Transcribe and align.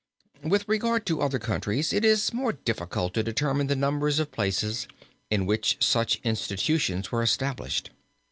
With 0.41 0.67
regard 0.67 1.05
to 1.05 1.21
other 1.21 1.37
countries, 1.37 1.93
it 1.93 2.03
is 2.03 2.33
more 2.33 2.53
difficult 2.53 3.13
to 3.13 3.21
determine 3.21 3.67
the 3.67 3.75
number 3.75 4.07
of 4.07 4.31
places 4.31 4.87
in 5.29 5.45
which 5.45 5.77
such 5.79 6.19
institutions 6.23 7.11
were 7.11 7.21
established. 7.21 7.91